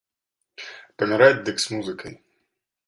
[1.03, 2.13] Паміраць дык з музыкай!